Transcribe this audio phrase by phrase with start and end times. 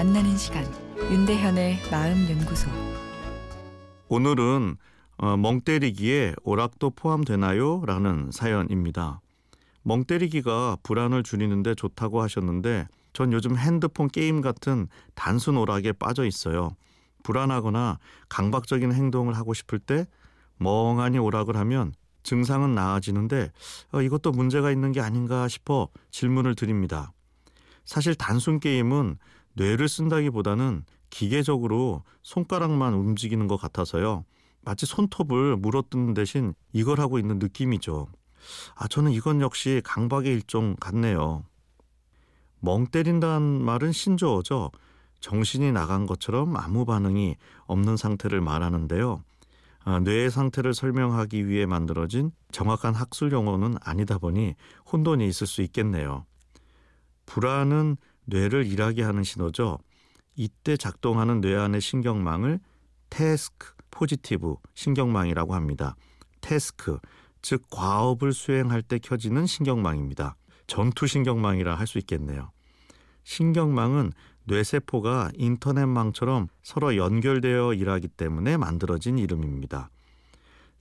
[0.00, 0.64] 만나는 시간
[1.10, 2.70] 윤대현의 마음 연구소
[4.08, 4.76] 오늘은
[5.18, 7.82] 어, 멍 때리기에 오락도 포함되나요?
[7.84, 9.20] 라는 사연입니다.
[9.82, 16.76] 멍 때리기가 불안을 줄이는데 좋다고 하셨는데 전 요즘 핸드폰 게임 같은 단순 오락에 빠져 있어요.
[17.22, 17.98] 불안하거나
[18.28, 20.06] 강박적인 행동을 하고 싶을 때
[20.56, 21.92] 멍하니 오락을 하면
[22.22, 23.50] 증상은 나아지는데
[23.92, 27.12] 어, 이것도 문제가 있는 게 아닌가 싶어 질문을 드립니다.
[27.84, 29.18] 사실 단순 게임은
[29.54, 34.24] 뇌를 쓴다기보다는 기계적으로 손가락만 움직이는 것 같아서요.
[34.62, 38.08] 마치 손톱을 물어뜯는 대신 이걸 하고 있는 느낌이죠.
[38.76, 41.44] 아, 저는 이건 역시 강박의 일종 같네요.
[42.60, 44.70] 멍 때린다는 말은 신조어죠.
[45.20, 49.22] 정신이 나간 것처럼 아무 반응이 없는 상태를 말하는데요.
[49.84, 54.54] 아, 뇌의 상태를 설명하기 위해 만들어진 정확한 학술 용어는 아니다 보니
[54.92, 56.26] 혼돈이 있을 수 있겠네요.
[57.30, 59.78] 불안은 뇌를 일하게 하는 신호죠.
[60.34, 62.58] 이때 작동하는 뇌 안의 신경망을
[63.08, 65.94] 태스크 포지티브 신경망이라고 합니다.
[66.40, 66.98] 태스크
[67.40, 70.34] 즉 과업을 수행할 때 켜지는 신경망입니다.
[70.66, 72.50] 전투 신경망이라 할 수 있겠네요.
[73.22, 74.10] 신경망은
[74.46, 79.88] 뇌세포가 인터넷망처럼 서로 연결되어 일하기 때문에 만들어진 이름입니다.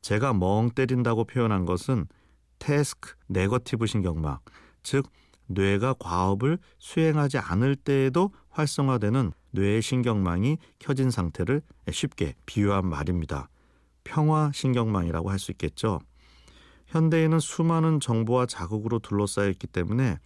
[0.00, 2.06] 제가 멍 때린다고 표현한 것은
[2.58, 4.38] 태스크 네거티브 신경망,
[4.82, 5.04] 즉
[5.48, 13.48] 뇌가 과업을 수행하지 않을 때에도 활성화되는 뇌의 신경망이 켜진 상태를 쉽게 비유한 말입니다.
[14.04, 16.00] 평화 신경망이라고 할 수 있겠죠.
[16.86, 20.18] 현대인은 수많은 정보와 자극으로 둘러싸여 있기 때문에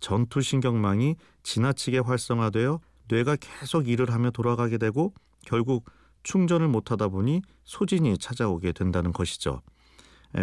[0.00, 5.12] 전투 신경망이 지나치게 활성화되어 뇌가 계속 일을 하며 돌아가게 되고
[5.44, 5.84] 결국
[6.22, 9.62] 충전을 못하다 보니 소진이 찾아오게 된다는 것이죠.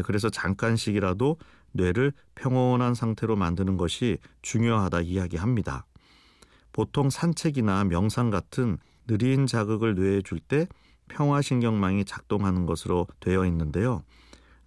[0.06, 1.38] 그래서 잠깐씩이라도
[1.74, 5.86] 뇌를 평온한 상태로 만드는 것이 중요하다 이야기합니다.
[6.72, 10.68] 보통 산책이나 명상 같은 느린 자극을 뇌에 줄 때
[11.10, 14.04] 평화신경망이 작동하는 것으로 되어 있는데요.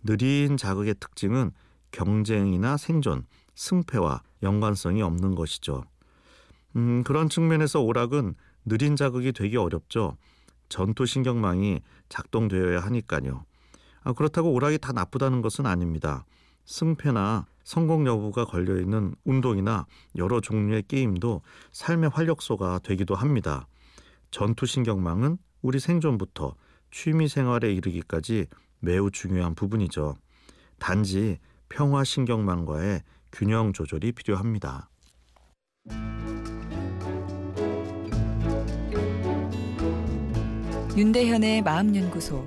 [0.02, 1.50] 느린 자극의 특징은
[1.90, 5.84] 경쟁이나 생존, 승패와 연관성이 없는 것이죠.
[6.76, 8.34] 음, 그런 측면에서 오락은
[8.64, 10.16] 느린 자극이 되기 어렵죠.
[10.68, 13.44] 전투신경망이 작동되어야 하니까요.
[14.02, 16.24] 아, 그렇다고 오락이 다 나쁘다는 것은 아닙니다.
[16.66, 23.66] 승패나 성공 여부가 걸려 있는 운동이나 여러 종류의 게임도 삶의 활력소가 되기도 합니다.
[24.30, 26.54] 전투신경망은 우리 생존부터
[26.90, 28.46] 취미 생활에 이르기까지
[28.80, 30.14] 매우 중요한 부분이죠.
[30.78, 31.38] 단지
[31.68, 34.88] 평화신경망과의 균형 조절이 필요합니다.
[40.96, 42.46] 윤대현의 마음연구소